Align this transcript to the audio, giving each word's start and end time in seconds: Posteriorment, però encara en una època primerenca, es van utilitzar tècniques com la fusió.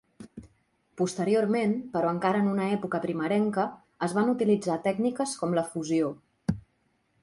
Posteriorment, 1.01 1.75
però 1.97 2.13
encara 2.15 2.41
en 2.45 2.49
una 2.55 2.67
època 2.79 3.03
primerenca, 3.05 3.69
es 4.09 4.19
van 4.19 4.35
utilitzar 4.37 4.83
tècniques 4.91 5.39
com 5.45 5.59
la 5.61 5.71
fusió. 5.75 6.13